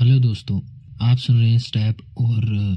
Hello 0.00 0.18
दोस्तों, 0.20 0.60
आप 1.02 1.16
सुन 1.18 1.38
रहे 1.38 1.50
हैं 1.50 1.58
स्टैप 1.58 1.96
और 2.18 2.76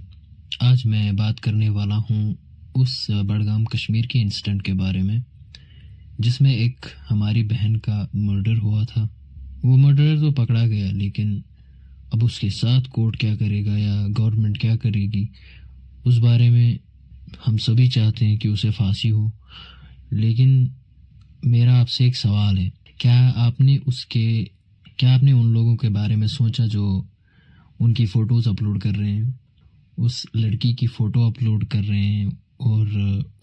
आज 0.62 0.82
मैं 0.86 1.16
बात 1.16 1.40
करने 1.40 1.68
वाला 1.70 1.96
हूँ 1.96 2.36
उस 2.76 3.06
बड़गाम 3.12 3.64
कश्मीर 3.66 4.06
के 4.06 4.20
इंसिडेंट 4.20 4.62
के 4.62 4.74
बारे 4.74 5.04
में, 5.04 5.24
जिसमें 6.22 6.52
एक 6.52 6.86
हमारी 7.10 7.44
बहन 7.44 7.76
का 7.76 8.10
मर्डर 8.16 8.58
हुआ 8.58 8.84
था। 8.86 9.04
वो 9.66 9.76
मर्डर 9.78 10.20
तो 10.20 10.32
पकड़ा 10.34 10.66
गया, 10.66 10.92
लेकिन 10.92 11.44
अब 12.14 12.24
उसके 12.24 12.50
साथ 12.50 12.90
कोर्ट 12.92 13.20
क्या 13.20 13.36
करेगा 13.36 13.78
या 13.78 13.96
गवर्नमेंट 14.10 14.58
क्या 14.58 14.76
करेगी, 14.76 15.28
उस 16.06 16.18
बारे 16.18 16.50
में 16.50 16.80
हम 17.46 17.58
सभी 17.60 17.88
चाहते 17.88 18.26
हैं 18.26 18.38
कि 18.38 18.48
उसे 18.48 18.72
फांसी 18.72 19.10
हो। 19.10 19.32
लेकिन 20.14 20.76
मेरा 21.46 21.78
आपसे 21.78 22.06
एक 22.06 22.16
सवाल 22.16 22.58
है, 22.58 22.72
क्या 23.00 23.18
आपने 23.30 23.78
उसके, 23.78 24.44
क्या 25.00 25.16
आपने 25.16 25.32
उन 25.32 25.54
लोगों 25.54 25.76
के 25.76 25.90
बारे 25.90 26.16
में 26.16 26.28
सोचा 26.28 26.68
जो 26.68 27.10
उनकी 27.84 28.06
फ़ोटोज़ 28.06 28.50
अपलोड 28.50 28.82
कर 28.82 28.96
रहे 28.96 29.12
हैं, 29.12 29.40
उस 29.98 30.26
लड़की 30.36 30.74
की 30.74 30.88
फ़ोटो 30.88 31.28
अपलोड 31.28 31.66
कर 31.66 31.84
रहे 31.84 32.00
हैं 32.00 32.38
और 32.62 32.88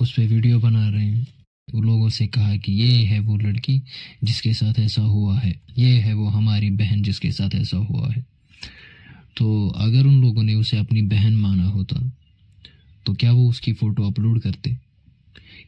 उस 0.01 0.13
पर 0.13 0.27
वीडियो 0.27 0.59
बना 0.61 0.89
रहे 0.89 1.05
हैं। 1.05 1.27
उन 1.69 1.85
लोगों 1.85 2.09
से 2.09 2.27
कहा 2.27 2.57
कि 2.57 2.73
ये 2.73 3.05
है 3.07 3.19
वो 3.21 3.37
लड़की 3.37 3.81
जिसके 4.25 4.53
साथ 4.55 4.79
ऐसा 4.79 5.03
हुआ 5.03 5.39
है, 5.39 5.55
ये 5.79 5.91
है 6.01 6.15
वो 6.15 6.29
हमारी 6.29 6.71
बहन 6.71 7.03
जिसके 7.03 7.31
साथ 7.33 7.55
ऐसा 7.55 7.77
हुआ 7.79 8.11
है। 8.13 8.25
तो 9.37 9.69
अगर 9.69 10.07
उन 10.07 10.21
लोगों 10.23 10.43
ने 10.43 10.55
उसे 10.55 10.77
अपनी 10.77 11.03
बहन 11.03 11.37
माना 11.37 11.67
होता 11.67 12.01
तो 13.07 13.15
क्या 13.15 13.33
वो 13.33 13.49
उसकी 13.49 13.73
फ़ोटो 13.73 14.07
अपलोड 14.07 14.41
करते? 14.41 14.77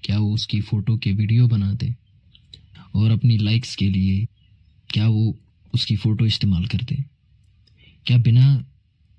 क्या 0.05 0.19
वो 0.19 0.33
उसकी 0.35 0.61
फ़ोटो 0.61 0.97
के 0.97 1.13
वीडियो 1.13 1.47
बनाते? 1.49 1.95
और 2.95 3.11
अपनी 3.11 3.37
लाइक्स 3.39 3.77
के 3.77 3.89
लिए 3.91 4.27
क्या 4.91 5.09
वो 5.09 5.35
उसकी 5.75 5.97
फ़ोटो 5.97 6.27
इस्तेमाल 6.27 6.67
करते? 6.67 6.97
क्या 8.07 8.19
बिना 8.19 8.45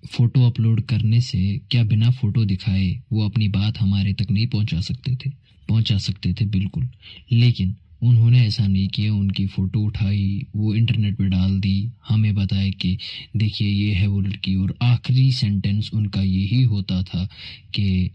फ़ोटो 0.07 0.45
अपलोड 0.45 0.81
करने 0.81 1.21
से 1.21 1.61
क्या 1.71 1.83
बिना 1.83 2.11
फ़ोटो 2.11 2.45
दिखाए 2.45 3.01
वो 3.11 3.25
अपनी 3.25 3.47
बात 3.47 3.77
हमारे 3.77 4.13
तक 4.13 4.31
नहीं 4.31 4.47
पहुँचा 4.47 4.81
सकते 4.81 5.15
थे? 5.15 5.29
पहुँचा 5.69 5.97
सकते 5.97 6.33
थे, 6.33 6.45
बिल्कुल। 6.45 6.89
लेकिन 7.31 7.75
उन्होंने 8.03 8.47
ऐसा 8.47 8.67
नहीं 8.67 8.87
किया, 8.87 9.13
उनकी 9.13 9.47
फ़ोटो 9.47 9.79
उठाई, 9.79 10.45
वो 10.55 10.75
इंटरनेट 10.75 11.17
पे 11.17 11.25
डाल 11.25 11.59
दी, 11.59 11.91
हमें 12.09 12.35
बताया 12.35 12.69
कि 12.69 12.97
देखिए, 13.37 13.67
ये 13.67 13.93
है 13.93 14.07
वो 14.07 14.21
लड़की। 14.21 14.55
और 14.55 14.77
आखिरी 14.81 15.31
सेंटेंस 15.31 15.91
उनका 15.93 16.21
यही 16.21 16.63
होता 16.63 17.03
था 17.03 17.25
कि 17.75 18.11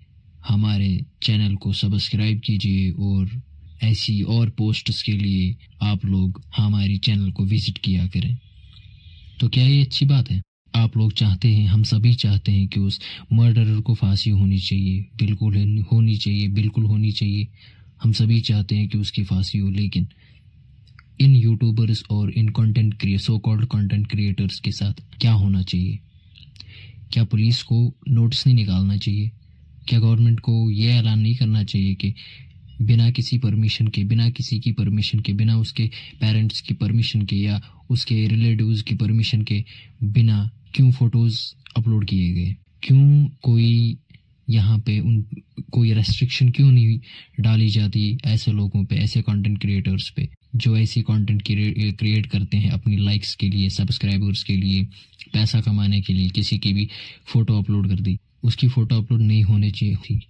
हमारे 0.48 1.04
चैनल 1.22 1.54
को 1.54 1.72
सब्सक्राइब 1.72 2.40
कीजिए 2.40 2.90
और 2.90 3.42
ऐसी 3.82 4.22
और 4.22 4.50
पोस्ट्स 4.50 5.02
के 5.02 5.12
लिए 5.12 5.56
आप 5.82 6.04
लोग 6.04 6.42
हमारी 6.56 6.98
चैनल 6.98 7.30
को 7.30 7.44
विज़िट 7.44 7.78
किया 7.78 8.06
करें। 8.06 8.38
तो 9.40 9.48
क्या 9.48 9.64
ये 9.64 9.82
अच्छी 9.82 10.06
बात 10.06 10.30
है? 10.30 10.42
आप 10.74 10.96
लोग 10.96 11.12
चाहते 11.12 11.48
हैं, 11.48 11.66
हम 11.66 11.82
सभी 11.82 12.14
चाहते 12.14 12.52
हैं 12.52 12.68
कि 12.68 12.80
उस 12.80 13.00
मर्डरर 13.32 13.80
को 13.80 13.94
फांसी 13.94 14.30
होनी 14.30 14.58
चाहिए, 14.58 15.00
बिल्कुल 15.00 15.82
होनी 15.92 16.16
चाहिए, 16.16 16.48
बिल्कुल 16.48 16.84
होनी 16.84 17.12
चाहिए। 17.12 17.48
हम 18.02 18.12
सभी 18.12 18.40
चाहते 18.40 18.76
हैं 18.76 18.88
कि 18.88 18.98
उसकी 18.98 19.22
फांसी 19.22 19.58
हो, 19.58 19.70
लेकिन 19.70 20.06
इन 21.20 21.36
यूट्यूबर्स 21.36 22.04
और 22.10 22.30
इन 22.30 22.48
कंटेंट 22.48 22.94
क्रिए 22.94 23.18
सो 23.18 23.38
कॉल्ड 23.38 23.64
कंटेंट 23.64 24.06
क्रिएटर्स 24.06 24.60
के 24.60 24.72
साथ 24.72 24.92
क्या 25.20 25.32
होना 25.32 25.62
चाहिए? 25.62 25.98
क्या 27.12 27.24
पुलिस 27.24 27.62
को 27.62 27.94
नोटिस 28.08 28.46
नहीं 28.46 28.56
निकालना 28.56 28.96
चाहिए? 28.96 29.30
क्या 29.88 29.98
गवर्नमेंट 29.98 30.40
को 30.40 30.70
ये 30.70 30.88
ऐलान 30.88 31.18
नहीं 31.18 31.36
करना 31.36 31.64
चाहिए 31.64 31.94
कि 31.94 32.14
बिना 32.82 33.10
किसी 33.10 33.38
परमिशन 33.38 33.88
के, 33.88 34.04
बिना 34.04 34.30
किसी 34.30 34.60
की 34.60 34.72
परमिशन 34.72 35.20
के, 35.20 35.32
बिना 35.32 35.58
उसके 35.58 35.90
पेरेंट्स 36.20 36.60
की 36.60 36.74
परमिशन 36.74 37.22
के 37.22 37.36
या 37.36 37.60
उसके 37.90 38.28
रिलेटिव्स 38.28 38.82
की 38.82 38.94
परमिशन 38.94 39.42
के, 39.42 39.64
बिना 40.02 40.50
क्यों 40.74 40.90
फ़ोटोज़ 40.92 41.40
अपलोड 41.76 42.04
किए 42.06 42.32
गए? 42.32 42.56
क्यों 42.82 43.28
कोई 43.42 43.96
यहाँ 44.50 44.78
पे 44.78 45.00
उन, 45.00 45.24
कोई 45.72 45.92
रेस्ट्रिक्शन 45.92 46.50
क्यों 46.50 46.70
नहीं 46.72 46.98
डाली 47.40 47.68
जाती 47.68 48.18
ऐसे 48.24 48.52
लोगों 48.52 48.84
पे, 48.84 48.96
ऐसे 48.96 49.22
कंटेंट 49.22 49.60
क्रिएटर्स 49.60 50.10
पे, 50.10 50.28
जो 50.56 50.76
ऐसी 50.76 51.02
कंटेंट 51.02 51.42
क्रिएट 51.98 52.26
करते 52.26 52.56
हैं 52.56 52.70
अपनी 52.70 52.96
लाइक्स 52.96 53.34
के 53.34 53.48
लिए 53.48 53.68
सब्सक्राइबर्स 53.70 54.42
के 54.42 54.56
लिए, 54.56 54.84
पैसा 55.32 55.60
कमाने 55.60 56.00
के 56.00 56.12
लिए, 56.12 56.28
किसी 56.28 56.58
की 56.58 56.72
भी 56.72 56.88
फ़ोटो 57.26 57.58
अपलोड 57.58 57.88
कर 57.88 58.00
दी। 58.00 58.18
उसकी 58.42 58.68
फ़ोटो 58.68 59.02
अपलोड 59.02 59.20
नहीं 59.20 59.42
होनी 59.42 59.70
चाहिए 59.70 59.96
थी। 59.96 60.20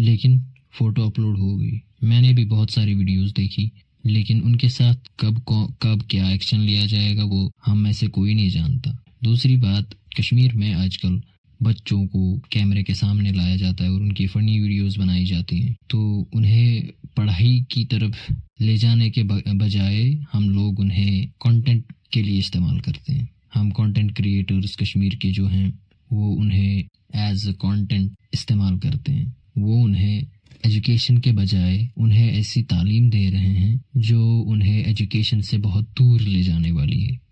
लेकिन 0.00 0.40
फ़ोटो 0.72 1.06
अपलोड 1.06 1.38
हो 1.38 1.56
गई। 1.56 1.80
मैंने 2.04 2.32
भी 2.34 2.44
बहुत 2.44 2.70
सारी 2.70 2.94
वीडियोस 2.94 3.32
देखी, 3.32 3.70
लेकिन 4.06 4.40
उनके 4.40 4.68
साथ 4.68 4.94
कब 5.20 5.38
कब 5.82 6.02
क्या 6.10 6.30
एक्शन 6.30 6.60
लिया 6.60 6.86
जाएगा 6.86 7.24
वो 7.24 7.50
हम 7.66 7.78
में 7.78 7.92
से 7.92 8.06
कोई 8.06 8.34
नहीं 8.34 8.50
जानता। 8.50 9.02
दूसरी 9.24 9.56
बात, 9.56 9.90
कश्मीर 10.18 10.52
में 10.52 10.72
आजकल 10.74 11.20
बच्चों 11.60 12.06
को 12.06 12.38
कैमरे 12.52 12.82
के 12.82 12.94
सामने 12.94 13.32
लाया 13.32 13.56
जाता 13.56 13.84
है 13.84 13.90
और 13.90 14.00
उनकी 14.00 14.26
फ़नी 14.26 14.58
वीडियोस 14.60 14.96
बनाई 14.98 15.24
जाती 15.24 15.60
हैं। 15.60 15.76
तो 15.90 16.28
उन्हें 16.34 16.88
पढ़ाई 17.16 17.60
की 17.72 17.84
तरफ़ 17.84 18.32
ले 18.60 18.76
जाने 18.76 19.10
के 19.10 19.22
बजाय 19.22 20.02
हम 20.32 20.48
लोग 20.50 20.80
उन्हें 20.80 21.28
कंटेंट 21.42 21.84
के 22.12 22.22
लिए 22.22 22.38
इस्तेमाल 22.38 22.78
करते 22.80 23.12
हैं। 23.12 23.28
हम 23.54 23.70
कंटेंट 23.70 24.14
क्रिएटर्स 24.16 24.76
कश्मीर 24.76 25.14
के 25.14 25.30
जो 25.30 25.46
हैं, 25.46 25.68
वो 26.12 26.30
उन्हें 26.30 26.84
एज 27.14 27.48
अ 27.48 27.52
कंटेंट 27.52 28.12
इस्तेमाल 28.34 28.78
करते 28.78 29.12
हैं। 29.12 29.34
वो 29.58 29.82
उन्हें 29.84 30.26
एजुकेशन 30.66 31.18
के 31.18 31.32
बजाय 31.32 31.88
उन्हें 31.98 32.32
ऐसी 32.32 32.62
तालीम 32.62 33.10
दे 33.10 33.28
रहे 33.30 33.52
हैं 33.54 33.80
जो 33.96 34.40
उन्हें 34.40 34.84
एजुकेशन 34.84 35.40
से 35.40 35.58
बहुत 35.58 35.84
दूर 35.98 36.20
ले 36.20 36.42
जाने 36.42 36.72
वाली 36.72 37.00
है। 37.00 37.25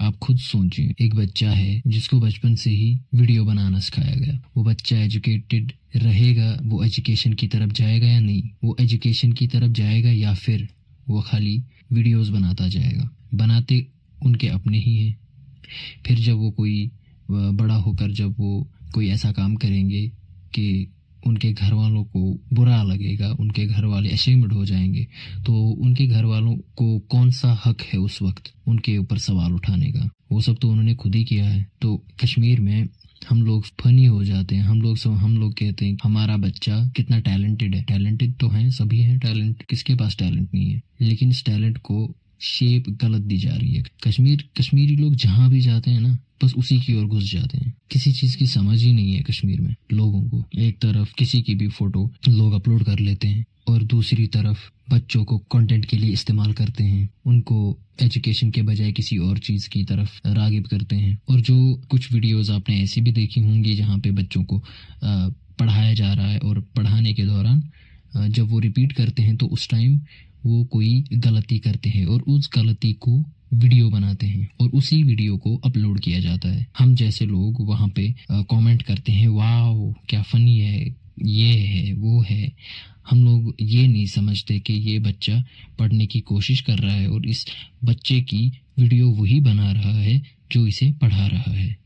आप 0.00 0.16
खुद 0.16 0.38
सोचिए 0.38 0.94
एक 1.00 1.14
बच्चा 1.14 1.50
है 1.50 1.82
जिसको 1.86 2.20
बचपन 2.20 2.54
से 2.54 2.70
ही 2.70 2.98
वीडियो 3.14 3.44
बनाना 3.44 3.80
सिखाया 3.80 4.14
गया। 4.14 4.38
वो 4.56 4.64
बच्चा 4.64 4.98
एजुकेटेड 4.98 5.72
रहेगा, 5.96 6.58
वो 6.62 6.84
एजुकेशन 6.84 7.32
की 7.32 7.48
तरफ़ 7.48 7.72
जाएगा 7.72 8.06
या 8.06 8.20
नहीं? 8.20 8.42
वो 8.64 8.76
एजुकेशन 8.80 9.32
की 9.32 9.46
तरफ़ 9.46 9.72
जाएगा 9.72 10.10
या 10.10 10.34
फिर 10.34 10.68
वो 11.08 11.22
खाली 11.22 11.62
वीडियोस 11.92 12.28
बनाता 12.28 12.68
जाएगा? 12.68 13.10
बनाते 13.34 13.86
उनके 14.22 14.48
अपने 14.48 14.78
ही 14.78 14.96
हैं। 14.96 15.16
फिर 16.06 16.18
जब 16.18 16.34
वो 16.34 16.50
कोई 16.50 16.90
बड़ा 17.30 17.74
होकर 17.74 18.10
जब 18.10 18.34
वो 18.38 18.68
कोई 18.94 19.08
ऐसा 19.08 19.32
काम 19.32 19.56
करेंगे 19.56 20.08
कि 20.54 20.92
उनके 21.26 21.52
घर 21.52 21.72
वालों 21.72 22.04
को 22.04 22.40
बुरा 22.52 22.82
लगेगा, 22.82 23.36
उनके 23.40 23.66
घर 23.66 23.84
वाले 23.84 24.08
अशेम्ड 24.08 24.52
हो 24.52 24.64
जाएँगे। 24.64 25.06
तो 25.46 25.68
उनके 25.68 26.06
घर 26.06 26.24
वालों 26.24 26.56
को 26.56 26.98
कौन 26.98 27.30
सा 27.30 27.60
हक 27.66 27.80
है 27.80 27.98
उस 27.98 28.22
वक्त 28.22 28.52
उनके 28.66 28.98
ऊपर 28.98 29.18
सवाल 29.18 29.52
उठाने 29.52 29.86
का? 29.86 30.08
वो 30.32 30.40
सब 30.40 30.56
तो 30.56 30.70
उन्होंने 30.70 30.94
खुद 30.94 31.14
ही 31.14 31.24
किया 31.24 31.48
है। 31.48 31.66
तो 31.80 32.04
कश्मीर 32.22 32.60
में 32.60 32.88
हम 33.30 33.42
लोग 33.42 33.64
फनी 33.80 34.04
हो 34.04 34.24
जाते 34.24 34.54
हैं। 34.56 34.62
हम 34.62 34.82
लोग 34.82 34.96
सब, 34.96 35.10
हम 35.10 35.38
लोग 35.38 35.52
कहते 35.52 35.86
हैं, 35.86 35.96
हमारा 36.04 36.36
बच्चा 36.36 36.86
कितना 36.96 37.18
टैलेंटेड 37.18 37.74
है। 37.74 37.82
टैलेंटेड 37.82 38.34
तो 38.34 38.48
हैं, 38.48 38.70
सभी 38.70 38.98
हैं। 38.98 39.18
टैलेंट 39.18 39.62
किसके 39.62 39.94
पास 39.94 40.16
टैलेंट 40.18 40.48
नहीं 40.54 40.70
है? 40.70 40.82
लेकिन 41.00 41.30
इस 41.30 41.44
टैलेंट 41.44 41.78
को 41.78 42.14
शेप 42.40 42.88
गलत 43.02 43.22
दी 43.22 43.36
जा 43.36 43.54
रही 43.54 43.74
है। 43.74 43.82
कश्मीर, 44.06 44.44
कश्मीरी 44.58 44.96
लोग 44.96 45.14
जहाँ 45.14 45.50
भी 45.50 45.60
जाते 45.60 45.90
हैं 45.90 46.00
ना, 46.00 46.18
बस 46.44 46.54
उसी 46.54 46.78
की 46.80 46.94
ओर 46.94 47.06
घुस 47.06 47.30
जाते 47.32 47.58
हैं। 47.58 47.74
किसी 47.90 48.12
चीज़ 48.12 48.36
की 48.36 48.46
समझ 48.46 48.82
ही 48.82 48.92
नहीं 48.92 49.14
है 49.14 49.22
कश्मीर 49.22 49.60
में, 49.60 49.74
लोगों 49.92 50.22
को। 50.22 50.44
एक 50.58 50.78
तरफ़ 50.78 51.14
किसी 51.18 51.40
की 51.42 51.54
भी 51.54 51.68
फ़ोटो 51.68 52.10
लोग 52.28 52.52
अपलोड 52.52 52.84
कर 52.84 52.98
लेते 52.98 53.28
हैं 53.28 53.44
और 53.68 53.82
दूसरी 53.84 54.26
तरफ़ 54.26 54.58
बच्चों 54.90 55.24
को 55.24 55.38
कंटेंट 55.52 55.84
के 55.84 55.96
लिए 55.96 56.12
इस्तेमाल 56.12 56.52
करते 56.52 56.84
हैं। 56.84 57.08
उनको 57.26 57.78
एजुकेशन 58.02 58.50
के 58.50 58.62
बजाय 58.62 58.92
किसी 58.92 59.18
और 59.18 59.38
चीज़ 59.38 59.68
की 59.68 59.84
तरफ़ 59.84 60.28
रागिब 60.28 60.66
करते 60.66 60.96
हैं। 60.96 61.18
और 61.28 61.40
जो 61.40 61.74
कुछ 61.90 62.12
वीडियोस 62.12 62.50
आपने 62.50 62.80
ऐसी 62.82 63.00
भी 63.00 63.12
देखी 63.12 63.40
होंगी 63.40 63.74
जहाँ 63.74 63.98
पे 63.98 64.10
बच्चों 64.10 64.44
को 64.44 64.62
पढ़ाया 65.04 65.94
जा 65.94 66.12
रहा 66.12 66.26
है 66.26 66.38
और 66.38 66.60
पढ़ाने 66.76 67.12
के 67.14 67.24
दौरान 67.24 67.62
जब 68.12 68.50
वो 68.50 68.58
रिपीट 68.58 68.92
करते 68.92 69.22
हैं 69.22 69.36
तो 69.36 69.46
उस 69.46 69.68
टाइम 69.68 69.98
वो 70.46 70.64
कोई 70.64 71.04
गलती 71.14 71.58
करते 71.58 71.90
हैं 71.90 72.04
और 72.06 72.20
उस 72.28 72.50
गलती 72.54 72.92
को 72.92 73.18
वीडियो 73.54 73.88
बनाते 73.90 74.26
हैं 74.26 74.48
और 74.60 74.70
उसी 74.70 75.02
वीडियो 75.02 75.36
को 75.36 75.54
अपलोड 75.56 76.00
किया 76.00 76.20
जाता 76.20 76.48
है। 76.48 76.66
हम 76.78 76.94
जैसे 76.94 77.26
लोग 77.26 77.60
वहाँ 77.68 77.88
पे 77.88 78.14
कमेंट 78.30 78.82
करते 78.82 79.12
हैं 79.12 79.28
वाह 79.28 79.72
क्या 80.08 80.22
फनी 80.22 80.58
है, 80.58 80.94
ये 81.18 81.52
है, 81.52 81.92
वो 81.94 82.20
है। 82.22 82.52
हम 83.10 83.24
लोग 83.24 83.54
ये 83.60 83.86
नहीं 83.86 84.06
समझते 84.06 84.58
कि 84.58 84.72
ये 84.72 84.98
बच्चा 84.98 85.42
पढ़ने 85.78 86.06
की 86.06 86.20
कोशिश 86.20 86.60
कर 86.60 86.78
रहा 86.78 86.94
है 86.94 87.08
और 87.08 87.26
इस 87.26 87.46
बच्चे 87.84 88.20
की 88.22 88.46
वीडियो 88.78 89.08
वही 89.10 89.40
बना 89.40 89.70
रहा 89.72 89.92
है 89.92 90.20
जो 90.52 90.66
इसे 90.66 90.90
पढ़ा 90.92 91.26
रहा 91.26 91.52
है। 91.52 91.76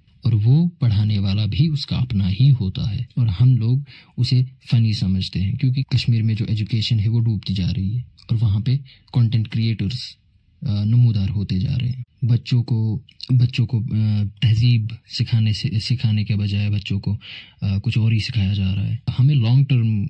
वो 0.43 0.67
पढ़ाने 0.81 1.19
वाला 1.19 1.47
भी 1.49 1.69
उसका 1.71 1.97
अपना 1.97 2.27
ही 2.29 2.49
होता 2.50 2.89
है। 2.89 3.06
और 3.19 3.29
हम 3.31 3.56
लोग 3.59 3.85
उसे 4.19 4.43
फ़नी 4.71 4.93
समझते 4.94 5.41
हैं, 5.41 5.56
क्योंकि 5.56 5.83
कश्मीर 5.94 6.23
में 6.23 6.35
जो 6.37 6.47
एजुकेशन 6.47 6.99
है 7.00 7.09
वो 7.09 7.21
डूबती 7.21 7.55
जा 7.55 7.71
रही 7.71 7.91
है 7.91 8.05
और 8.31 8.37
वहाँ 8.39 8.61
पे 8.62 8.77
कंटेंट 9.15 9.49
क्रिएटर्स 9.49 10.17
नमूदार 10.62 11.29
होते 11.31 11.59
जा 11.59 11.77
रहे 11.77 11.89
हैं। 11.89 12.05
बच्चों 12.25 12.62
को 12.62 13.05
बच्चों 13.33 13.65
को 13.67 13.81
तहजीब 13.81 14.89
सिखाने 15.11 15.53
से, 15.53 15.81
सिखाने 15.81 16.25
के 16.25 16.35
बजाय 16.37 16.69
बच्चों 16.71 16.99
को 17.00 17.17
कुछ 17.65 17.99
और 17.99 18.12
ही 18.12 18.21
सिखाया 18.21 18.53
जा 18.55 18.73
रहा 18.73 18.85
है। 18.85 19.00
हमें 19.11 19.35
लॉन्ग 19.35 19.67
टर्म 19.67 20.06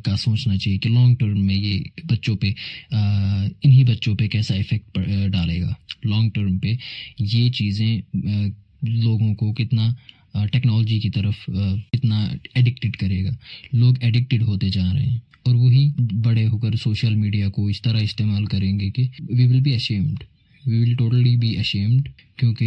का 0.00 0.14
सोचना 0.16 0.56
चाहिए 0.56 0.78
कि 0.78 0.88
लॉन्ग 0.88 1.16
टर्म 1.18 1.38
में 1.38 1.54
ये 1.54 2.04
बच्चों 2.06 2.36
पे 2.36 2.48
इन्हीं 2.48 3.84
बच्चों 3.84 4.14
पे 4.16 4.28
कैसा 4.28 4.54
इफ़ेक्ट 4.56 4.98
डालेगा। 5.30 5.74
लॉन्ग 6.06 6.32
टर्म 6.34 6.58
पे 6.58 6.78
ये 7.22 7.48
चीज़ें 7.50 8.52
लोगों 8.82 9.32
को 9.34 9.52
कितना 9.52 9.94
टेक्नोलॉजी 10.46 10.98
की 11.00 11.10
तरफ़ 11.10 11.44
कितना 11.50 12.18
एडिक्टेड 12.56 12.96
करेगा। 12.96 13.36
लोग 13.74 13.98
एडिक्टेड 14.02 14.42
होते 14.42 14.70
जा 14.70 14.90
रहे 14.92 15.04
हैं 15.04 15.22
और 15.46 15.54
वही 15.56 15.88
बड़े 16.00 16.44
होकर 16.44 16.76
सोशल 16.76 17.14
मीडिया 17.16 17.48
को 17.48 17.68
इस 17.70 17.82
तरह 17.82 18.00
इस्तेमाल 18.00 18.46
करेंगे 18.46 18.90
कि 18.90 19.10
we 19.32 19.46
will 19.46 19.60
be 19.60 19.72
ashamed 19.72 20.24
we 20.64 20.78
will 20.78 20.94
totally 20.96 21.36
be 21.36 21.54
ashamed 21.54 22.08
क्योंकि 22.38 22.66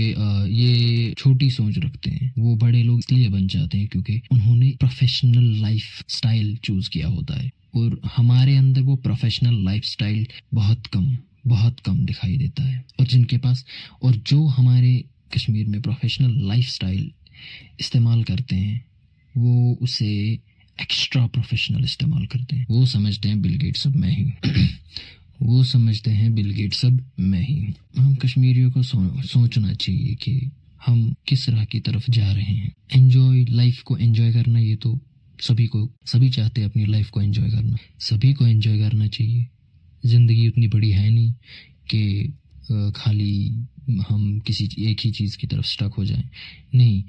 ये 0.54 1.14
छोटी 1.18 1.50
सोच 1.50 1.78
रखते 1.78 2.10
हैं। 2.10 2.32
वो 2.38 2.56
बड़े 2.56 2.84
लोग 2.84 3.00
इसलिए 3.00 3.28
बन 3.30 3.48
जाते 3.48 3.78
हैं 3.78 3.88
क्योंकि 3.88 4.22
उन्होंने 4.32 4.70
प्रोफेशनल 4.80 5.62
लाइफ 5.62 6.04
स्टाइल 6.10 6.56
चूज़ 6.64 6.90
किया 6.90 7.08
होता 7.08 7.40
है। 7.40 7.50
और 7.76 8.00
हमारे 8.16 8.56
अंदर 8.58 8.82
वो 8.82 8.96
प्रोफेशनल 8.96 9.64
लाइफ 9.66 9.84
स्टाइल 9.86 10.26
बहुत 10.54 10.88
कम 10.88 11.18
बहुत 11.48 11.80
कम 11.80 12.06
दिखाई 12.06 12.38
देता 12.38 12.64
है। 12.64 12.84
और 13.00 13.08
जिनके 13.08 13.38
पास, 13.38 13.66
और 14.04 14.16
जो 14.28 14.46
हमारे 14.48 15.04
कश्मीर 15.36 15.68
में 15.68 15.82
प्रोफेशनल 15.82 16.48
लाइफ 16.48 16.68
स्टाइल 16.68 17.12
इस्तेमाल 17.80 18.24
करते 18.24 18.56
हैं 18.56 18.86
वो 19.36 19.78
उसे 19.82 20.40
एक्स्ट्रा 20.82 21.26
प्रोफेशनल 21.28 21.84
इस्तेमाल 21.84 22.26
करते 22.26 22.56
हैं। 22.56 22.66
वो 22.70 22.86
समझते 22.86 23.30
हैं 23.30 23.42
बिल 23.42 23.58
गेट 23.58 23.78
सब 23.78 23.96
मैं 23.96 24.16
ही 24.18 24.32
वो 25.42 25.64
समझते 25.64 26.12
हैं 26.12 26.34
बिल 26.36 26.52
गेट 26.52 26.74
सब 26.74 27.00
मैं 27.20 27.42
ही 27.42 27.74
हम 27.98 28.16
कश्मीरियों 28.16 28.72
को 28.72 28.84
सो, 28.84 29.22
सोचना 29.22 29.74
चाहिए 29.74 30.16
कि 30.16 30.52
हम 30.86 31.16
किस 31.28 31.50
राह 31.50 31.66
की 31.66 31.80
तरफ़ 31.80 32.12
जा 32.12 32.32
रहे 32.32 32.56
हैं। 32.56 32.72
एंजॉय 32.96 33.46
लाइफ 33.50 33.82
को 33.82 33.98
एंजॉय 33.98 34.34
करना 34.34 34.60
ये 34.60 34.76
तो 34.76 35.00
सभी 35.40 35.68
को 35.68 35.90
सभी 36.06 36.30
चाहते 36.30 36.62
हैं 36.62 36.70
अपनी 36.70 36.86
लाइफ 36.86 37.10
को 37.10 37.22
एंजॉय 37.22 37.50
करना। 37.50 37.78
सभी 38.00 38.34
को 38.34 38.48
एंजॉय 38.48 38.80
करना 38.80 39.08
चाहिए। 39.08 39.48
ज़िंदगी 40.06 40.48
उतनी 40.48 40.68
बड़ी 40.68 40.92
है 40.92 41.10
नहीं 41.10 41.32
कि 41.90 42.34
खाली 42.96 43.66
हम 44.10 44.40
किसी 44.48 44.70
एक 44.82 45.00
ही 45.06 45.12
चीज़ 45.12 45.38
की 45.38 45.48
तरफ़ 45.48 45.66
स्टक 45.66 45.94
हो 45.98 46.06
जाएँ। 46.06 46.24
नहीं, 46.76 47.04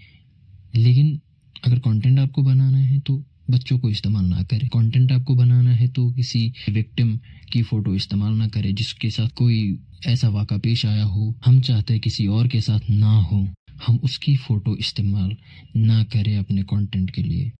लेकिन 0.75 1.21
अगर 1.65 1.79
कंटेंट 1.79 2.19
आपको 2.19 2.43
बनाना 2.43 2.79
है 2.79 2.99
तो 3.01 3.23
बच्चों 3.51 3.79
को 3.79 3.91
इस्तेमाल 3.91 4.25
ना 4.25 4.43
करें। 4.43 4.69
कंटेंट 4.69 5.13
आपको 5.13 5.35
बनाना 5.35 5.71
है 5.71 5.89
तो 5.89 6.11
किसी 6.13 6.53
विक्टिम 6.71 7.19
की 7.53 7.63
फ़ोटो 7.63 7.95
इस्तेमाल 7.95 8.33
ना 8.33 8.47
करें, 8.49 8.75
जिसके 8.75 9.11
साथ 9.11 9.29
कोई 9.29 9.79
ऐसा 10.07 10.29
वाक़ा 10.29 10.57
पेश 10.59 10.85
आया 10.87 11.05
हो। 11.05 11.35
हम 11.45 11.61
चाहते 11.61 11.93
हैं 11.93 12.01
किसी 12.03 12.27
और 12.29 12.49
के 12.49 12.61
साथ 12.61 12.91
ना 12.91 13.13
हो। 13.21 13.47
हम 13.87 13.97
उसकी 14.05 14.37
फ़ोटो 14.37 14.77
इस्तेमाल 14.77 15.37
ना 15.77 16.03
करें 16.05 16.37
अपने 16.39 16.63
कंटेंट 16.63 17.11
के 17.11 17.23
लिए। 17.23 17.51